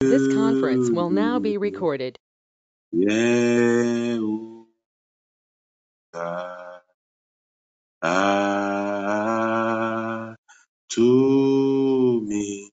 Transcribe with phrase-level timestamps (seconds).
[0.00, 2.18] This conference will now be recorded.
[10.90, 12.70] To me,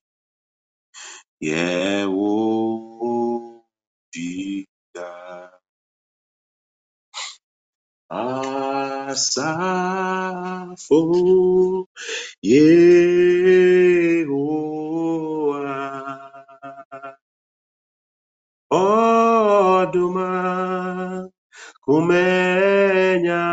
[21.85, 23.44] kumenya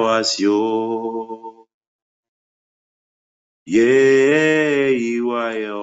[0.00, 1.52] was yo
[3.66, 5.80] Ye iwayo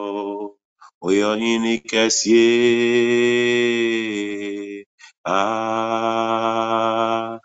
[1.08, 2.46] oyohini kɛseɛ.
[5.26, 7.40] Ah,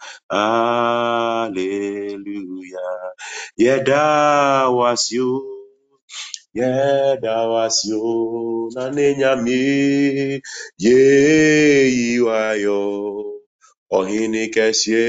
[4.79, 5.31] wasio,
[6.59, 8.03] yɛda wasio,
[8.75, 9.61] na ne nyame.
[13.95, 15.07] Ɔhene kɛseɛ.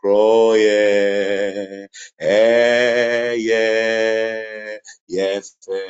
[0.00, 1.88] kro ye
[2.20, 3.66] eye
[5.14, 5.28] ye
[5.62, 5.82] fe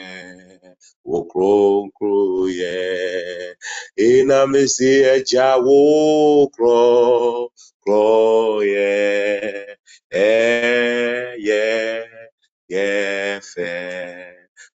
[1.17, 3.57] okronkron ye
[4.11, 7.51] inamisi eja okro
[7.85, 8.95] kro ye
[10.13, 11.65] eye
[12.75, 12.89] ye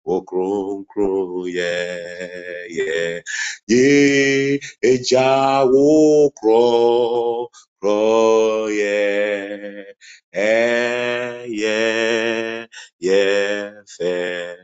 [0.05, 3.21] fe Okronkro, yeah, yeah,
[3.69, 7.47] yeah, ejawo kro,
[7.81, 9.85] kro, yeah,
[10.33, 12.67] eh, yeah,
[12.99, 14.57] yeah, fe,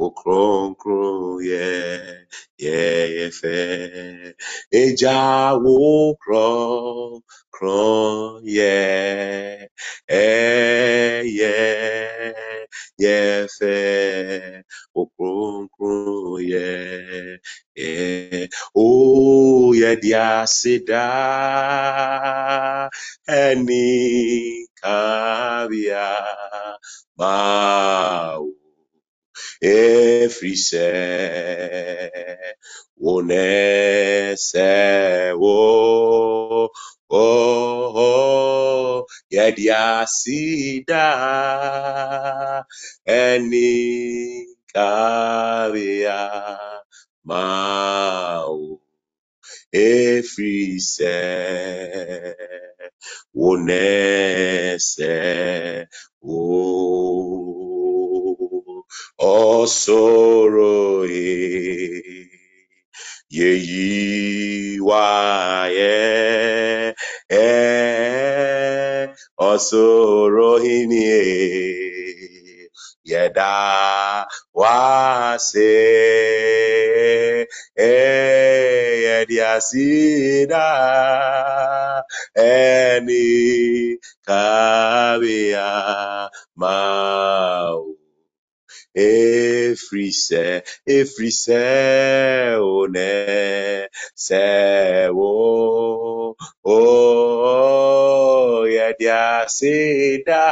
[0.00, 2.24] okronkro, yeah,
[2.58, 4.34] yeah, yeah, fe,
[4.74, 7.22] ejawo kro,
[7.52, 9.66] kro, yeah,
[10.08, 12.32] eh, yeah,
[12.98, 14.61] yeah, fe
[15.00, 16.66] okronkron yɛ
[17.76, 18.48] yɛ
[18.84, 18.86] o
[19.80, 21.04] yɛde aseda
[23.42, 23.82] ɛne
[24.80, 26.08] kabea
[27.18, 27.34] ma
[28.42, 28.52] wo
[29.74, 30.86] ɛfiri sɛ
[33.02, 33.46] wo nɛ
[34.48, 34.70] sɛ
[35.42, 35.56] wo
[37.14, 41.04] Oh, yɛde aseda
[43.06, 43.68] ɛne
[44.72, 46.20] kabea
[47.28, 47.42] ma
[48.48, 48.80] wo
[50.32, 51.14] ɛfiri sɛ
[53.38, 53.84] wo nɛ
[54.90, 55.12] sɛ
[56.26, 56.40] wo
[59.20, 61.32] ɔsoro e
[67.30, 69.08] eh
[69.48, 71.22] osoro hinie
[73.04, 73.52] yeda
[79.26, 80.66] wase eh yedi asida
[82.36, 85.70] eni kabia
[86.56, 87.96] mau
[88.94, 96.36] Efrise, Efrise, one, se, wo,
[99.02, 100.44] dia seda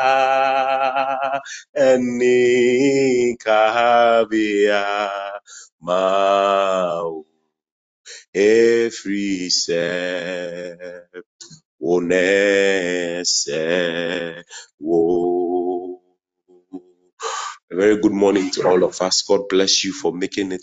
[1.76, 4.84] eni kahabia
[5.80, 7.29] mau
[8.34, 11.04] every step
[11.82, 13.48] onese
[14.80, 16.00] wo.
[17.70, 19.22] A very good morning to all of us.
[19.22, 20.62] God bless you for making it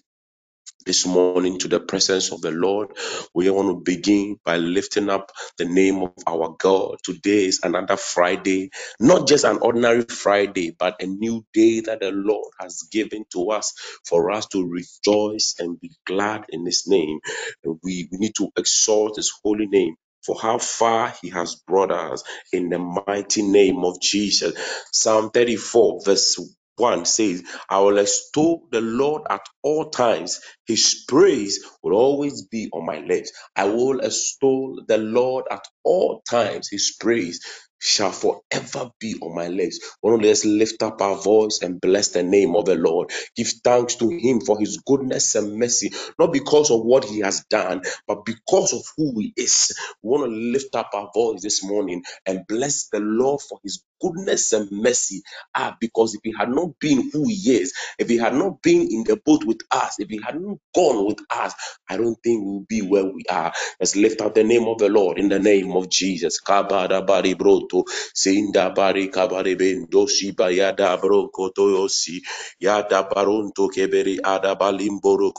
[0.85, 2.89] this morning to the presence of the Lord.
[3.35, 6.97] We want to begin by lifting up the name of our God.
[7.03, 12.11] Today is another Friday, not just an ordinary Friday, but a new day that the
[12.11, 13.73] Lord has given to us
[14.07, 17.19] for us to rejoice and be glad in His name.
[17.65, 19.95] We, we need to exalt His holy name.
[20.25, 22.23] For how far he has brought us
[22.53, 24.53] in the mighty name of Jesus.
[24.91, 26.39] Psalm 34, verse
[26.77, 32.69] 1 says, I will extol the Lord at all times his praise will always be
[32.73, 33.31] on my lips.
[33.55, 36.69] I will extol the Lord at all times.
[36.69, 37.41] His praise
[37.79, 39.79] shall forever be on my lips.
[40.01, 43.11] One let's lift up our voice and bless the name of the Lord.
[43.35, 47.43] Give thanks to him for his goodness and mercy, not because of what he has
[47.49, 49.75] done, but because of who he is.
[50.03, 53.83] We want to lift up our voice this morning and bless the Lord for his
[54.01, 55.23] goodness and mercy.
[55.55, 58.81] Ah, because if he had not been who he is, if he had not been
[58.91, 61.53] in the boat with us, if he had not gone with us,
[61.89, 63.53] I don't think we'll be where we are.
[63.79, 66.41] Let's lift up the name of the Lord in the name of Jesus.
[66.41, 67.85] Kabada bari broto,
[68.15, 72.21] sinda bari kabare bendo shiba yada broko toyosi,
[72.59, 75.31] yada baronto keberi ada balimboro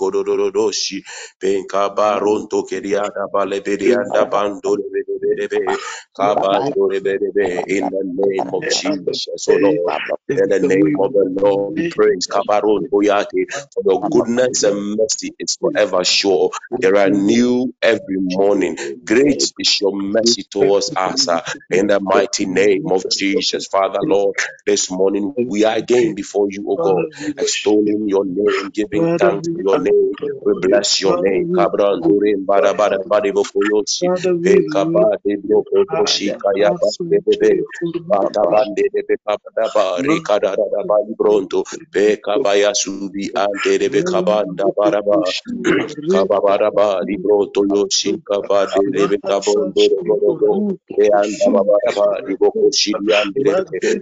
[1.40, 4.97] penka baronto keriada baleberi anda bando lebedebedebe, kabando lebedebe,
[7.68, 9.94] in the name of Jesus, oh Lord.
[10.28, 12.28] In the name of the Lord, we praise
[12.92, 16.50] Boyate for your goodness and mercy is forever sure.
[16.80, 18.76] They are new every morning.
[19.04, 21.42] Great is your mercy towards us uh,
[21.72, 23.66] in the mighty name of Jesus.
[23.68, 24.36] Father, Lord,
[24.66, 27.06] this morning we are again before you, O God,
[27.38, 30.12] extolling your name, giving thanks to your name.
[30.44, 31.48] We bless your name.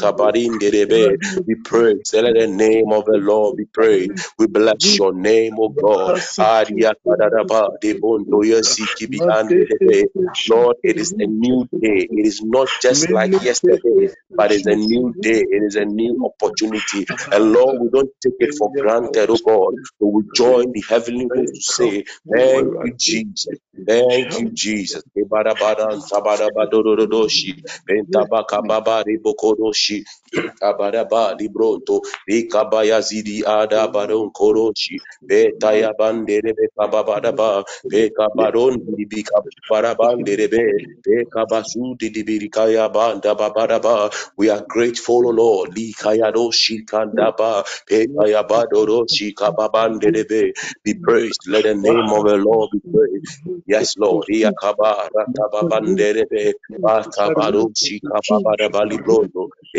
[0.00, 0.32] Ah.
[1.46, 3.60] We praise, let the name of the Lord.
[4.38, 6.16] We bless your name, O God.
[6.38, 10.04] Adia kadadaba, debondo yesi kibi ande debe.
[10.48, 12.08] Lord, it is a new day.
[12.16, 15.40] It is not just like yesterday, but it's a new day.
[15.50, 17.06] It is a new opportunity.
[17.32, 19.74] And Lord, we don't take it for granted, oh God.
[20.00, 23.58] But we join the heavenly host to say, Thank you, Jesus.
[23.86, 25.02] Thank you, Jesus.
[25.16, 29.04] Kebarabada, tabarabadododoshi, pentabakababa,
[30.60, 34.30] kabaraba, libronto, rikabaya zidi ada baron
[35.98, 36.52] bandere
[37.88, 39.22] be kabaron di bi
[40.48, 40.64] be
[41.04, 44.12] be kabasu di di kaya banda babada.
[44.38, 45.76] We are grateful, O Lord.
[45.76, 46.84] Li kaya do shi
[47.88, 48.44] be kaya
[50.28, 50.52] be.
[51.02, 51.42] Praised.
[51.48, 53.40] Let the name of the Lord be praised.
[53.66, 54.26] Yes, Lord.
[54.30, 58.00] Iya kaba rata babandere be ba kabaro shi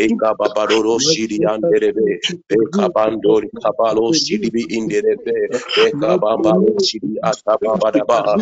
[0.00, 2.20] E kababaro shi di andere be.
[2.48, 5.36] Be kabandori kabalo shi di bi indere be.
[5.78, 8.38] Ekabambaro Shidi Atababadaba,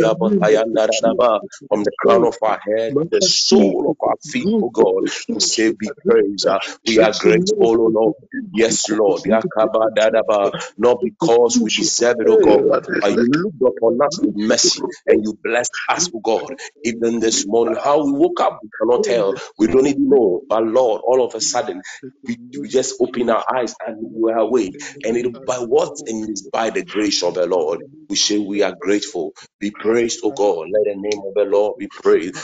[0.00, 5.04] Yabakayandaraba, from the crown of our head to the sole of our feet, oh God,
[5.32, 6.46] we say be praised.
[6.46, 8.14] Uh, We are grateful, oh Lord.
[8.52, 9.22] Yes, Lord.
[10.78, 12.68] Not because we deserve it, oh God,
[13.00, 16.56] but you looked upon us with mercy and you blessed us, oh God.
[16.84, 19.34] Even this morning, how we woke up, we cannot tell.
[19.58, 20.42] We don't even know.
[20.48, 21.82] But Lord, all of a sudden,
[22.26, 26.28] we, we just open our eyes and we are awake and it by what and
[26.28, 27.80] it is by the grace of the Lord.
[28.08, 29.32] We say we are grateful.
[29.60, 30.68] Be praised, O oh God.
[30.72, 32.36] Let the name of the Lord be praised.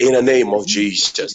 [0.00, 1.29] In the name of Jesus.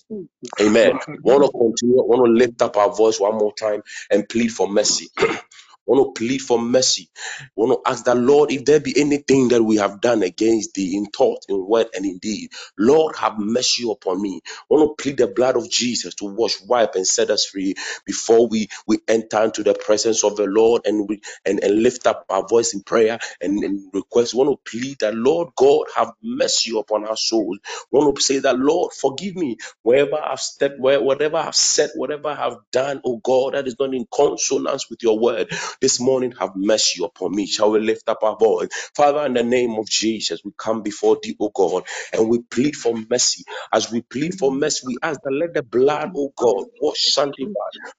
[0.61, 0.99] Amen.
[1.23, 1.97] Want to continue?
[2.03, 5.09] Want to lift up our voice one more time and plead for mercy.
[5.87, 7.09] want to plead for mercy.
[7.55, 10.97] want to ask the Lord if there be anything that we have done against thee
[10.97, 12.51] in thought, in word, and in deed.
[12.79, 14.41] Lord, have mercy upon me.
[14.69, 17.75] want to plead the blood of Jesus to wash, wipe, and set us free
[18.05, 22.07] before we, we enter into the presence of the Lord and we and, and lift
[22.07, 24.35] up our voice in prayer and, and request.
[24.35, 27.59] want to plead that Lord God have mercy upon our souls.
[27.91, 32.29] want to say that Lord forgive me wherever I've stepped, where whatever I've said, whatever
[32.29, 35.49] I've done, oh God, that is not in consonance with your word.
[35.81, 37.47] This morning, have mercy upon me.
[37.47, 38.69] Shall we lift up our voice?
[38.95, 42.75] Father, in the name of Jesus, we come before thee, O God, and we plead
[42.75, 43.45] for mercy.
[43.73, 47.51] As we plead for mercy, we ask that let the blood, O God, wash, sanctify.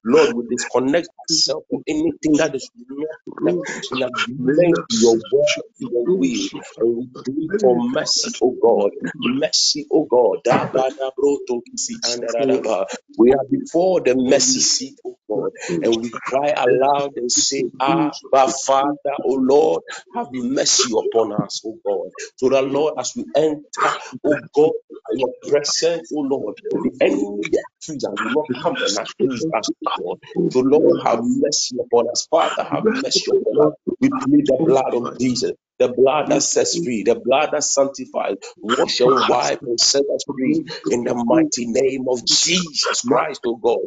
[0.05, 3.09] Lord, we disconnect ourselves from anything that is not
[4.57, 5.17] in to your
[5.79, 6.49] to your will.
[6.77, 8.91] And we plead for mercy, O God.
[9.15, 10.39] Mercy, O God.
[13.17, 15.51] We are before the mercy seat, O God,
[15.83, 19.83] and we cry aloud and say, Ah, but Father, oh Lord,
[20.15, 22.11] have mercy upon us, oh God.
[22.37, 24.71] So that, Lord, as we enter, oh God,
[25.13, 29.89] your presence, oh Lord, the enemy, the accuser, will not come and accuse us, oh
[30.03, 30.19] God.
[30.49, 32.27] So, Lord, have mercy upon us.
[32.31, 33.73] Father, have mercy upon us.
[34.01, 35.53] We plead the blood of Jesus.
[35.79, 40.25] The blood that sets free, the blood that sanctifies, wash and wipe and set us
[40.35, 43.79] free in the mighty name of Jesus Christ, oh God.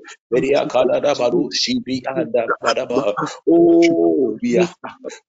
[3.48, 4.68] Oh, we are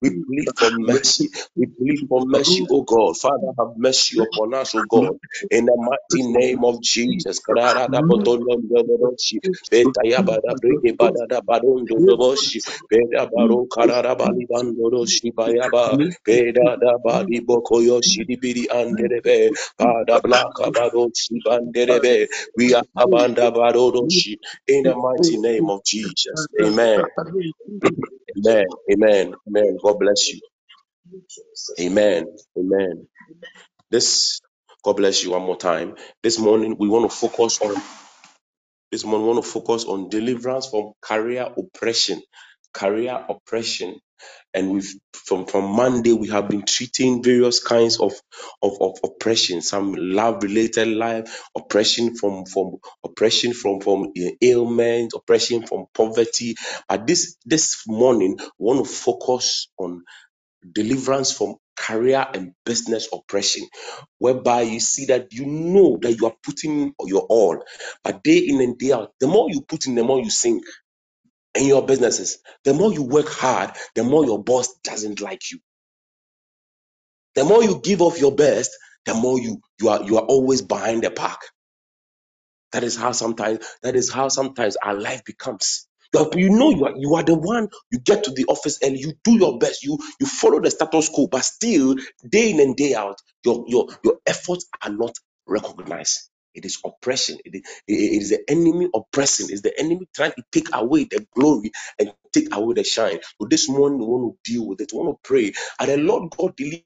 [0.02, 1.30] we plead for mercy.
[1.56, 3.16] We plead for mercy, oh God.
[3.18, 5.16] Father, have mercy upon us, oh God.
[5.50, 7.40] In the mighty name of Jesus.
[9.72, 10.54] Betayabada
[16.54, 19.50] da badi bokoyo shidibiri anderebe.
[19.78, 22.28] Bada blaka bado shibanderebe.
[22.56, 24.38] We are abanda badodo shi.
[24.68, 26.48] In the mighty name of Jesus.
[26.62, 27.04] Amen.
[28.38, 28.66] Amen.
[28.92, 29.34] Amen.
[29.48, 29.78] Amen.
[29.82, 30.40] God bless you.
[31.80, 32.26] Amen.
[32.58, 33.08] Amen.
[33.90, 34.40] This
[34.84, 35.96] God bless you one more time.
[36.22, 37.76] This morning we want to focus on
[38.92, 42.22] this morning we want to focus on deliverance from career oppression.
[42.72, 44.00] Career oppression.
[44.54, 48.12] And we've from, from Monday we have been treating various kinds of,
[48.62, 55.12] of, of oppression, some love related life, oppression from from oppression from from eh, ailment,
[55.14, 56.56] oppression from poverty.
[56.88, 60.02] But this this morning we want to focus on
[60.74, 63.66] deliverance from career and business oppression,
[64.18, 67.64] whereby you see that you know that you are putting your all,
[68.04, 70.64] but day in and day out, the more you put in, the more you sink
[71.56, 72.38] in your businesses.
[72.64, 75.60] The more you work hard, the more your boss doesn't like you.
[77.36, 78.72] The more you give off your best,
[79.06, 81.38] the more you you are you are always behind the pack.
[82.72, 85.86] That is how sometimes that is how sometimes our life becomes.
[86.36, 87.68] You know you are you are the one.
[87.92, 89.84] You get to the office and you do your best.
[89.84, 91.96] You you follow the status quo, but still
[92.28, 95.14] day in and day out, your your your efforts are not
[95.46, 96.30] recognized.
[96.54, 97.38] It is oppression.
[97.44, 99.48] It is, it is the enemy oppressing.
[99.50, 103.20] It's the enemy trying to take away the glory and take away the shine.
[103.40, 104.92] So this morning we want to deal with it.
[104.92, 105.52] We want to pray.
[105.80, 106.82] And the Lord God deliver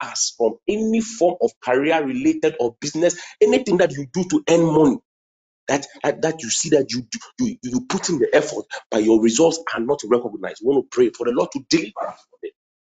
[0.00, 4.64] us from any form of career related or business, anything that you do to earn
[4.66, 4.98] money
[5.68, 7.06] that, that that you see that you
[7.40, 10.62] you you put in the effort, but your results are not recognized.
[10.64, 12.52] We want to pray for the Lord to deliver us from it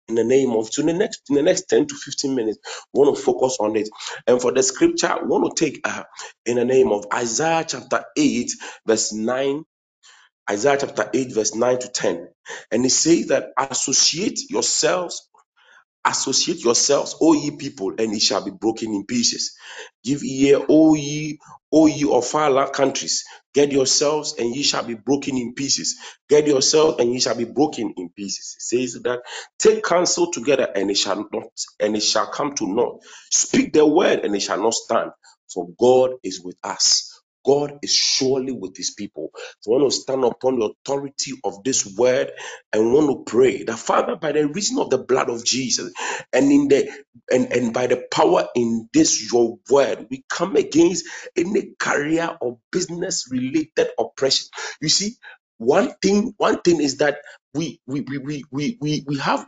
[0.10, 0.74] in the name of.
[0.74, 2.60] So in the next in the next ten to fifteen minutes,
[2.94, 3.90] we want to focus on it.
[4.28, 6.04] And for the scripture, we want to take uh,
[6.46, 8.52] in the name of Isaiah chapter eight,
[8.88, 9.64] verse nine.
[10.52, 12.30] Isaiah chapter 8, verse 9 to 10.
[12.72, 15.30] And it says that associate yourselves
[16.06, 19.56] Associate yourselves, O ye people, and it shall be broken in pieces.
[20.04, 21.40] Give ear, O ye,
[21.72, 23.24] O ye of far countries.
[23.54, 25.98] Get yourselves, and ye shall be broken in pieces.
[26.30, 28.56] Get yourselves, and ye shall be broken in pieces.
[28.58, 29.22] It says that
[29.60, 33.04] take counsel together, and it shall not, and it shall come to naught.
[33.32, 35.12] Speak the word, and it shall not stand.
[35.54, 37.13] For God is with us.
[37.46, 39.32] God is surely with his people.
[39.62, 42.32] So I want to stand upon the authority of this word
[42.74, 45.94] and want to pray that Father, by the reason of the blood of Jesus
[46.34, 46.90] and in the
[47.32, 51.06] and, and by the power in this your word, we come against
[51.38, 54.48] any career or business related oppression.
[54.82, 55.16] You see,
[55.58, 57.20] one thing, one thing is that
[57.54, 59.46] we we we we we we, we have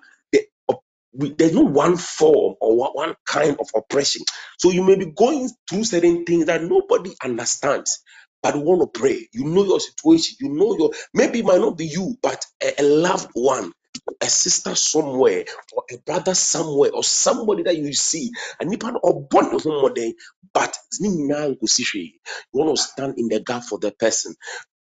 [1.17, 4.23] we, there's no one form or one kind of oppression.
[4.59, 8.01] So you may be going through certain things that nobody understands.
[8.43, 9.27] But we want to pray.
[9.33, 10.37] You know your situation.
[10.41, 13.73] You know your maybe it might not be you, but a, a loved one,
[14.21, 18.31] a sister somewhere, or a brother somewhere, or somebody that you see.
[18.61, 20.13] And you or born
[20.53, 22.13] but ne nyinaa nkosi hwee.
[22.53, 24.35] you want to stand in the gap for the person.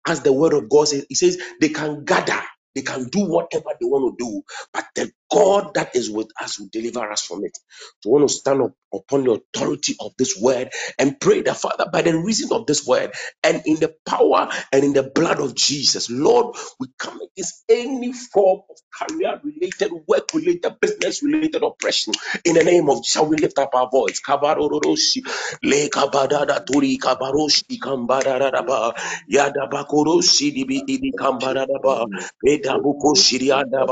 [0.07, 2.43] As the word of God says, it says they can gather.
[2.75, 6.61] They can do whatever they want to do, but the God that is with us
[6.61, 7.59] will deliver us from it.
[8.03, 11.57] So we want to stand up upon the authority of this word and pray that
[11.59, 13.13] Father, by the reason of this word
[13.45, 18.13] and in the power and in the blood of Jesus, Lord, we come against any
[18.13, 18.77] form of
[19.09, 22.15] career related, work related, business related oppression.
[22.45, 24.21] In the name of shall we lift up our voice?
[24.21, 25.23] Kabaroroshi,
[25.65, 28.95] le kabadada turi kabaroshi kambararaba,
[29.29, 29.69] yada
[30.53, 32.07] dibi ibi kambararaba,
[32.45, 33.87] Penta buko shirianda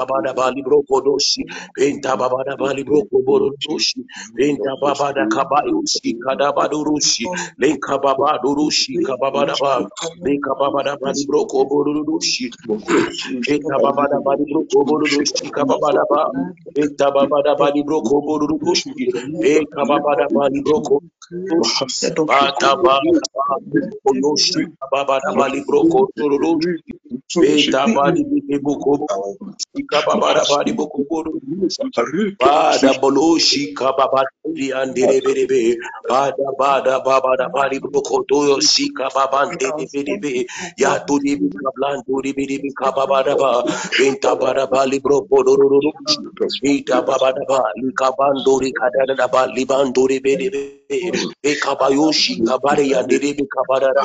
[1.38, 1.44] doshi.
[1.76, 4.04] Penta babada bali broko borodoshi.
[4.36, 7.30] Penta babada kabayushi kadabadurushi.
[7.58, 9.88] Lenka babadurushi kababada ba.
[10.24, 12.50] Lenka babada bali broko borodoshi.
[13.46, 16.30] Penta babada bali broko borodoshi kababada ba.
[16.74, 18.90] Penta babada bali broko borodoshi.
[19.40, 21.00] Penta babada bali broko
[21.50, 21.86] doshi.
[22.26, 26.08] Bata doshi kababada bali broko.
[27.40, 28.98] Penta bali broko
[29.80, 31.19] Ikababara bari bokoboro
[32.40, 35.76] bada boloshi kababari anderebelebe
[36.08, 40.46] bada bada babada bari bokotoyo shika babante debelebe
[40.76, 43.64] ya tudi bikablando debelebe kababara ba.
[43.98, 45.80] benta bara bali brokodoro
[46.62, 50.62] Ita babada ba likabando rikadada ba libando debelebe
[51.42, 54.02] Ekabayoshi kabare yanderebe kabadara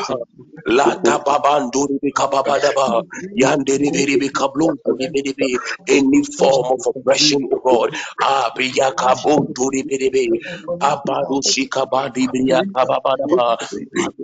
[0.66, 3.04] Lata babando rebe kababada ba
[3.36, 7.96] yanderebe kablonto debelebe any form of oppression, oh God.
[8.22, 10.40] Ah, Biyakabo Turibiribi,
[10.82, 13.58] Abadu Shikabadi Biyakababadaba,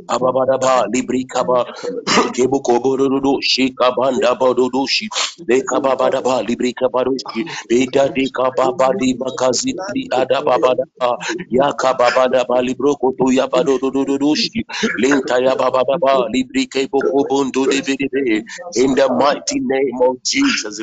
[0.09, 1.65] Ababadaba, Librikaba,
[2.33, 5.09] Kebukoborudu, Shikabanda Badudushi,
[5.49, 9.73] Lekababadaba, Librikabarushi, Beda Dikababadi Bakazi
[10.13, 11.17] Adababadaba,
[11.51, 14.63] Yakababadaba, Libroko to Yabadududushi,
[14.99, 16.30] Linta Dividibi,
[18.75, 20.81] in the mighty name of Jesus.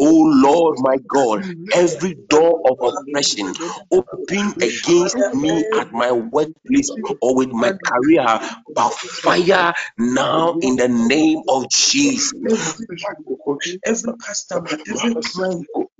[0.00, 3.54] Oh Lord my God, every door of oppression
[3.92, 6.90] open against me at my workplace
[7.22, 8.40] or with my career
[8.74, 12.76] by fire now in the name of Jesus.
[14.86, 15.90] Esse branco.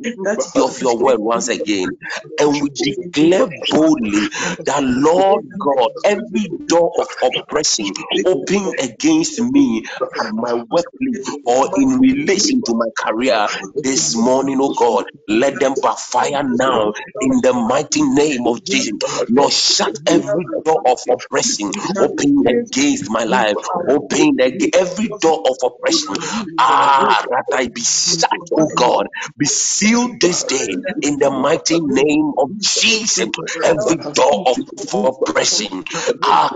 [0.57, 1.97] Of your word once again,
[2.39, 4.29] and we declare boldly
[4.67, 7.93] that Lord God, every door of oppression
[8.25, 9.85] open against me
[10.21, 15.77] at my workplace or in relation to my career this morning, oh God, let them
[15.83, 18.93] backfire now in the mighty name of Jesus.
[19.29, 23.57] Lord, shut every door of oppression open against my life,
[23.89, 24.37] open
[24.75, 26.17] every door of oppression.
[26.59, 32.33] Ah, that I be shut, oh God, be sealed this day in the mighty name
[32.39, 33.29] of Jesus.
[33.65, 34.59] Every door of
[35.05, 35.85] oppression,
[36.23, 36.53] ah,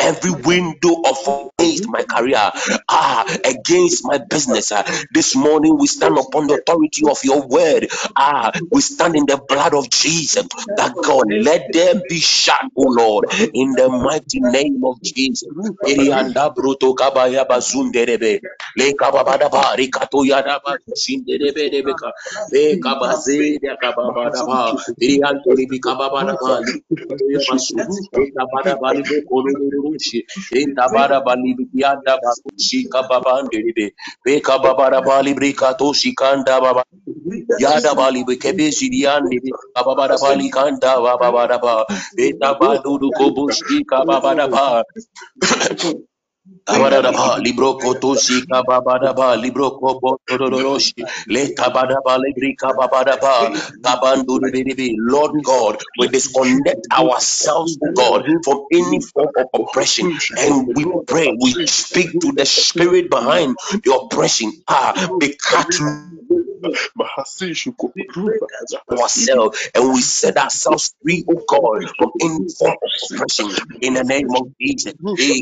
[0.00, 1.18] every window of
[1.58, 2.50] against my career,
[2.90, 4.72] ah, against my business.
[4.72, 4.84] ah.
[5.12, 7.88] This morning we stand upon the authority of your word.
[8.16, 10.46] Ah, we stand in the blood of Jesus.
[10.76, 15.48] That God, let them be shut, oh Lord, in the mighty name of Jesus.
[21.82, 22.12] Debeka.
[22.52, 24.74] Le kabaze de kababada ba.
[25.02, 26.60] Irianto ribi kababada ba.
[26.62, 27.80] Likato yabasu.
[28.14, 30.22] Le kabada ba libo konururushi.
[30.52, 33.92] Le kabada ba libianda ba shika babanderibe.
[34.26, 36.84] Le kababada ba librikato shikanda baba.
[37.58, 39.40] Yada bali bekebe ziriandi
[39.76, 41.84] kababada bali kanda babada ba.
[42.18, 44.48] Le tabadu kobushi kababada
[46.70, 46.78] ba.
[46.78, 53.50] Kabadaba, libro kotoshi kababadaba, libro kobotodoroshi, le kabadaba, libri kababadaba,
[53.84, 54.94] kabanduribidibi.
[54.98, 61.56] Lord God, we disconnect ourselves, God, from any form of oppression and we pray, we
[61.66, 64.52] speak to the spirit behind the oppression.
[64.68, 65.68] Ah, be cut
[68.92, 73.56] ourselves and we set ourselves free, oh God, from any form of oppression.
[73.80, 74.94] In the name of Jesus.
[75.18, 75.34] Eh,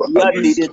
[0.05, 0.69] Yandi de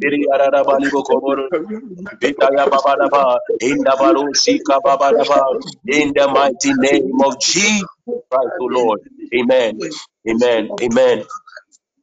[0.00, 1.46] biri yarara bali bokoboro
[2.20, 3.24] beta yababara ba
[3.60, 5.42] inda barushi kababara ba
[5.88, 7.88] in the mighty name of Jesus
[8.30, 9.00] Christ, O Lord.
[9.34, 9.78] Amen.
[10.28, 10.72] Amen.
[10.82, 11.24] Amen.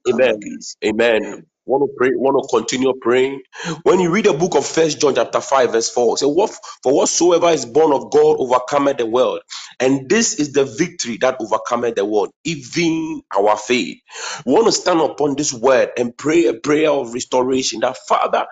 [0.10, 0.38] Amen.
[0.86, 1.45] Amen.
[1.65, 3.41] Want to pray, want to continue praying.
[3.84, 6.52] When you read the book of First John chapter 5, verse 4, say, what
[6.84, 9.41] for whatsoever is born of God overcometh the world.
[9.80, 14.00] And this is the victory that overcometh the world, even our faith.
[14.45, 17.82] We want to stand upon this word and pray a prayer of restoration.
[17.82, 18.47] That Father,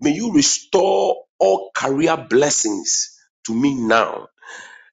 [0.00, 4.26] may you restore all career blessings to me now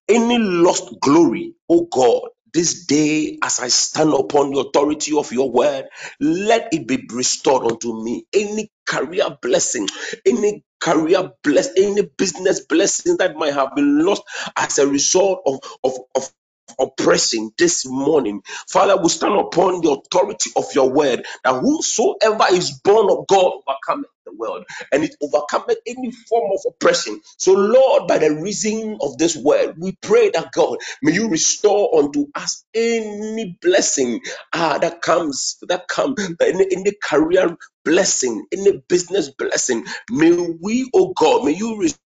[0.09, 5.51] any lost glory, oh God, this day as I stand upon the authority of your
[5.51, 5.87] word,
[6.21, 8.25] let it be restored unto me.
[8.33, 9.89] Any career blessing,
[10.25, 14.23] any career bless, any business blessing that might have been lost
[14.57, 16.31] as a result of, of, of
[16.79, 18.41] oppressing this morning.
[18.69, 23.53] Father, we stand upon the authority of your word that whosoever is born of God
[23.67, 27.21] overcometh the world and it overcometh any form of oppression.
[27.37, 32.03] So, Lord, by the reason of this word, we pray that God may you restore
[32.03, 34.21] unto us any blessing
[34.53, 39.85] ah, that comes, that comes, any, any career blessing, any business blessing.
[40.11, 41.99] May we, oh God, may you restore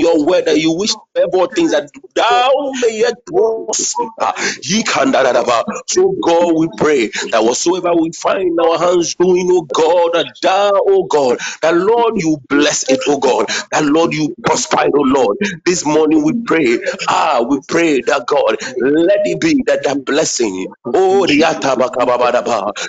[0.00, 0.92] your word that you wish
[1.34, 2.50] all things that thou
[2.82, 3.16] mayest
[5.44, 5.64] ba.
[5.88, 10.72] So God, we pray that whatsoever we find our hands doing, oh God, that thou,
[10.74, 15.02] oh God, that Lord you bless it, oh God, that Lord you prosper it, oh
[15.02, 15.38] Lord.
[15.66, 20.68] This morning we pray, ah, we pray that God, let it be that that blessing,
[20.94, 21.26] oh,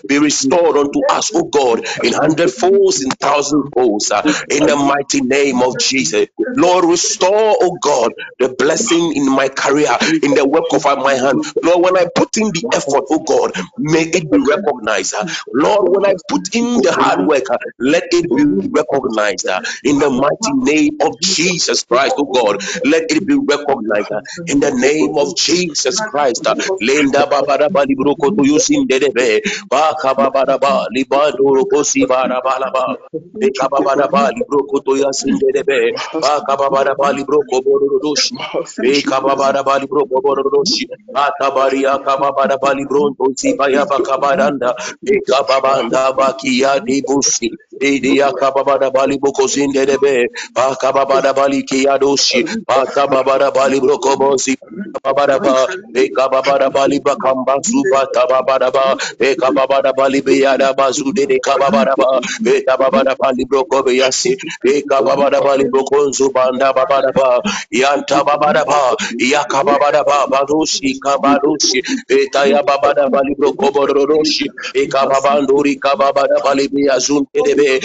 [0.08, 3.71] be restored unto us, oh God, in hundred folds, in thousand
[4.12, 6.28] ah, in the mighty name of Jesus.
[6.56, 9.89] Lord, restore, oh God, the blessing in my career,
[10.23, 11.41] in the work of my hand.
[11.63, 15.15] Lord, when I put in the effort, oh God, may it be recognized.
[15.53, 17.45] Lord, when I put in the hard work,
[17.79, 19.47] let it be recognized
[19.83, 22.57] in the mighty name of Jesus Christ, oh God.
[22.85, 24.11] Let it be recognized
[24.47, 26.45] in the name of Jesus Christ.
[26.47, 26.55] uh.
[26.81, 29.41] Lenda babada bali broko to yusin dedebe.
[29.69, 32.95] Baka babada ba libado rokosi bara balaba.
[33.41, 35.91] Beka babada ba libro koto yasin dedebe.
[36.21, 36.55] Baka
[36.91, 38.36] babada ba libro koborodoshi.
[38.82, 40.88] Beka babada ba libro koborodoshi.
[41.13, 44.73] Bata baria kababada ba libro tosi baya bakabaranda.
[45.04, 47.49] Beka babanda bakia debushi.
[47.82, 50.27] Edi akababada ba libro kozin dedebe.
[50.56, 52.43] Baka babada ba likiadoshi.
[52.67, 54.58] Baka babada ba libro kobosi.
[55.04, 62.77] Babadaba, Eka Babada Bali Bakamba Suba Tababadaba, Eka Babada Bali Beada Bazu de Kababadaba, Eka
[62.77, 67.41] Babada Bali Broko Yasi, Eka Babada Bali Broko Zubanda Babadaba,
[67.74, 76.67] Yanta Babadaba, Yaka Babadaba, Barushi Kabarushi, Eta Yababada Bali Broko Bororoshi, Eka Babanduri Kababada Bali
[76.70, 77.82] Biazun Edebe,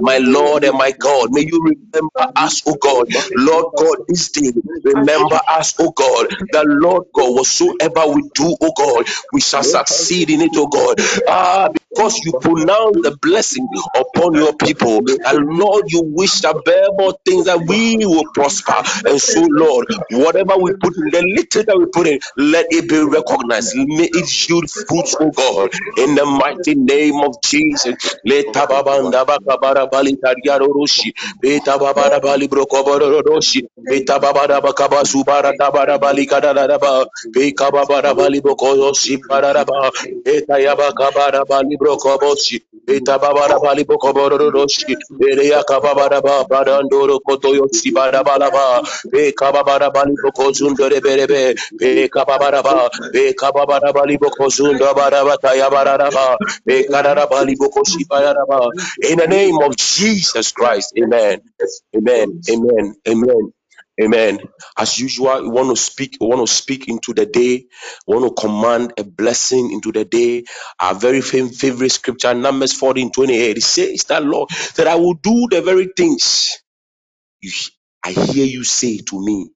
[0.00, 3.06] My Lord and my God, may you remember us, O God.
[3.36, 4.52] Lord God, this day,
[4.84, 6.28] remember us, O God.
[6.52, 11.00] The Lord God, whatsoever we do, O God, we shall succeed in it, O God.
[11.28, 14.98] Ah, because you pronounce the blessing upon your people.
[15.26, 18.82] And Lord, you wish above all things that we will prosper.
[19.08, 22.88] And so, Lord, whatever we put in, the little that we put in, let it
[22.88, 23.74] be recognized.
[23.76, 27.96] May it yield fruits, oh God, in the mighty name of Jesus.
[28.24, 28.66] Beta
[43.18, 43.84] babara bali
[44.52, 44.96] roshi.
[45.64, 48.82] Kababara ba barandoro kotoyo si barabalaba.
[49.12, 51.54] Beka babara bali bokozundere berebe.
[51.80, 52.90] Beka babara ba.
[53.12, 54.18] Beka babara bali
[55.56, 56.38] yabararaba.
[56.66, 57.56] Beka bali
[58.04, 58.70] bararaba.
[59.10, 61.40] In the name of Jesus Christ, Amen.
[61.96, 62.40] Amen.
[62.50, 62.94] Amen.
[63.08, 63.52] Amen.
[64.02, 64.40] Amen.
[64.78, 67.66] As usual, we want to speak, we want to speak into the day,
[68.08, 70.44] we want to command a blessing into the day.
[70.80, 75.14] Our very fam- favorite scripture, Numbers 14 28, it says that Lord, that I will
[75.14, 76.50] do the very things
[77.42, 77.50] you
[78.04, 79.50] I hear you say to me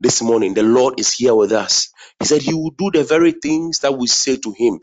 [0.00, 0.54] this morning.
[0.54, 1.90] The Lord is here with us.
[2.20, 4.80] He said he will do the very things that we say to him.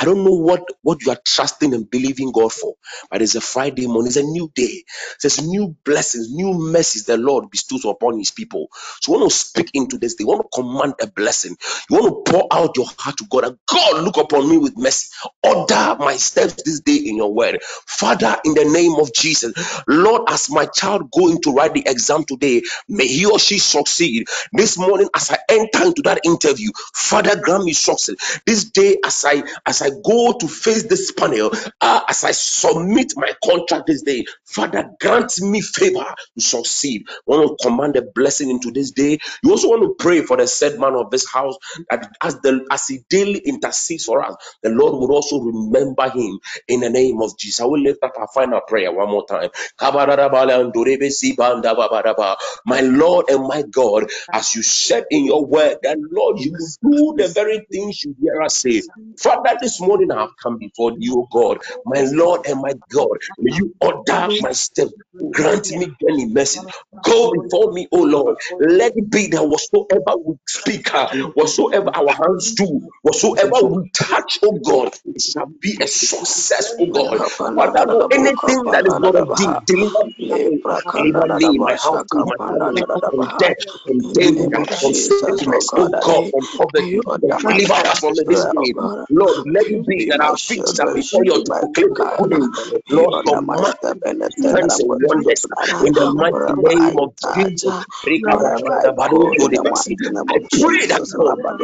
[0.00, 2.74] I don't know what, what you are trusting and believing God for,
[3.10, 4.84] but it's a Friday morning, it's a new day.
[5.22, 8.68] There's new blessings, new mercies the Lord bestows upon his people.
[9.02, 11.56] So you want to speak into this They want to command a blessing,
[11.90, 13.44] you want to pour out your heart to God.
[13.44, 15.08] And God, look upon me with mercy.
[15.44, 17.60] Order my steps this day in your word.
[17.86, 19.54] Father, in the name of Jesus,
[19.88, 24.26] Lord, as my child going to write the exam today, may he or she succeed.
[24.52, 28.40] This morning, as I enter into that interview, Father, grant me success.
[28.46, 33.14] This day, as I as I go to face this panel, uh, as I submit
[33.16, 36.06] my contract this day, Father, grant me favor
[36.38, 37.04] to succeed.
[37.10, 39.18] I want to command a blessing into this day.
[39.44, 41.56] You also want to pray for the said man of this house
[41.90, 46.40] that as the as he daily intercedes for us, the Lord would also remember him
[46.68, 47.60] in the name of Jesus.
[47.60, 49.50] I will lift up our final prayer one more time.
[52.66, 56.68] My Lord and my God, as you said in your word, that Lord, you will
[57.16, 58.82] do the very things you hear us say.
[59.18, 63.18] Father, this morning I have come before you, O God, my Lord and my God.
[63.40, 64.88] May you order my step.
[65.32, 66.66] Grant me any mercy.
[67.02, 68.36] Go before me, O Lord.
[68.60, 74.40] Let it be that whatsoever we speak, uh, whatsoever our hands do, whatsoever we touch,
[74.44, 77.20] oh God, it shall be a success, oh God.
[77.56, 80.60] Father, anything that is not of thee, deliver me,
[80.94, 83.56] deliver me, my household, my family, from death,
[83.86, 87.00] from danger, name from sickness, God, that God, from poverty.
[87.04, 88.74] my Deliver us from this day.
[89.10, 91.94] Lord, let You be that our feet shall be you be oil to my proclaim
[91.94, 92.38] the good provider.
[92.38, 93.40] news, You Lord, of
[95.80, 97.74] in the mighty name of Jesus.
[100.30, 101.02] I pray that.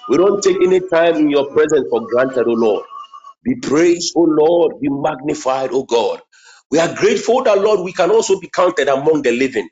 [0.09, 2.85] We don't take any time in your presence for granted, O Lord.
[3.45, 4.81] Be praised, O oh Lord.
[4.81, 6.21] Be magnified, O God.
[6.71, 9.69] We are grateful that, Lord, we can also be counted among the living.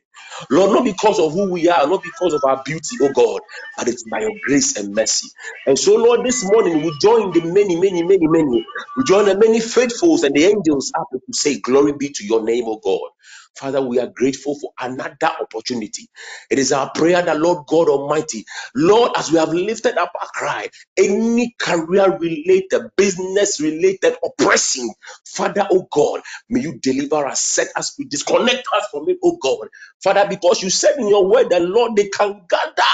[0.51, 3.41] Lord, not because of who we are, not because of our beauty, oh God,
[3.77, 5.29] but it's by your grace and mercy.
[5.67, 8.67] And so, Lord, this morning we join the many, many, many, many.
[8.97, 12.43] We join the many faithfuls and the angels up to say, Glory be to your
[12.43, 13.11] name, oh God.
[13.57, 16.09] Father, we are grateful for another opportunity.
[16.51, 20.29] It is our prayer that, Lord God Almighty, Lord, as we have lifted up our
[20.35, 24.93] cry, any career related, business related oppressing,
[25.27, 29.39] Father, oh God, may you deliver us, set us free, disconnect us from it, oh
[29.43, 29.69] God.
[30.03, 32.93] Father, because you said in your word that, Lord, they can gather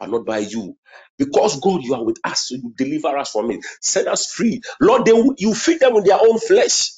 [0.00, 0.76] but not by you.
[1.18, 3.60] Because God, you are with us, so you deliver us from it.
[3.82, 4.62] Set us free.
[4.80, 6.92] Lord, they, you feed them with their own flesh.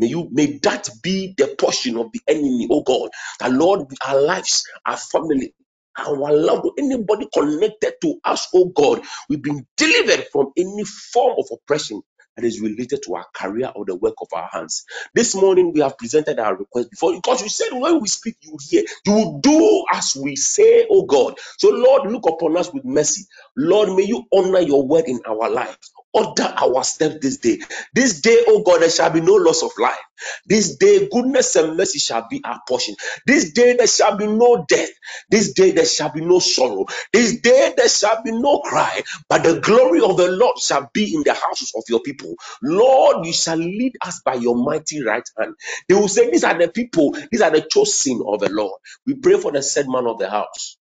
[0.00, 3.10] May you may that be the portion of the enemy, oh God.
[3.40, 5.54] That Lord, our lives, our family,
[5.98, 11.46] our loved anybody connected to us, oh God, we've been delivered from any form of
[11.52, 12.02] oppression
[12.36, 14.84] that is related to our career or the work of our hands.
[15.14, 18.52] This morning we have presented our request before because you said when we speak, you
[18.52, 18.84] will hear.
[19.06, 21.36] You will do as we say, oh God.
[21.58, 23.24] So, Lord, look upon us with mercy.
[23.56, 25.78] Lord, may you honor your word in our life.
[26.14, 27.60] Order our steps this day.
[27.94, 29.98] This day, oh God, there shall be no loss of life.
[30.46, 32.96] This day, goodness and mercy shall be our portion.
[33.26, 34.90] This day, there shall be no death.
[35.30, 36.86] This day, there shall be no sorrow.
[37.12, 39.02] This day, there shall be no cry.
[39.28, 42.34] But the glory of the Lord shall be in the houses of your people.
[42.62, 45.54] Lord, you shall lead us by your mighty right hand.
[45.88, 48.80] They will say, These are the people, these are the chosen of the Lord.
[49.06, 50.78] We pray for the said man of the house.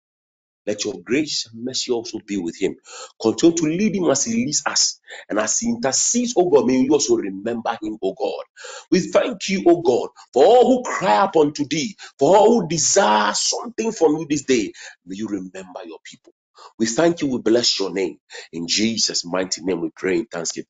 [0.67, 2.78] Let your grace and mercy also be with him.
[3.21, 4.99] Continue to lead him as he leads us.
[5.30, 8.43] And as he intercedes, oh God, may you also remember him, oh God.
[8.91, 13.34] We thank you, oh God, for all who cry upon thee, for all who desire
[13.34, 14.73] something from you this day.
[15.06, 16.34] May you remember your people.
[16.80, 18.19] We thank you, we bless your name.
[18.54, 20.67] In Jesus' mighty name, we pray in thanksgiving.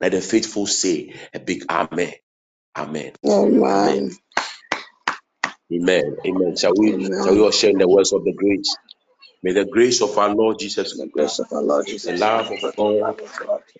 [0.00, 2.14] Let the faithful say a big amen.
[2.76, 3.12] Amen.
[3.26, 3.54] Amen.
[3.74, 4.04] Amen.
[5.72, 6.16] Amen.
[6.26, 6.56] Amen.
[6.56, 8.78] Shall we shall we all share in the words of the grace?
[9.42, 12.50] May the grace of our Lord Jesus The grace of our Lord Jesus the love
[12.50, 13.16] of God,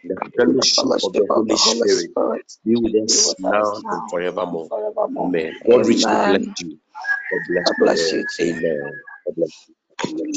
[0.04, 2.10] the fellowship of the Holy Spirit
[2.64, 4.70] be with us now and forevermore.
[5.18, 5.52] Amen.
[5.68, 6.78] God richly bless you.
[7.30, 8.18] God bless you bless all.
[8.18, 8.54] you too.
[8.54, 8.92] Amen.
[9.26, 9.74] God bless you.
[10.08, 10.36] Amen.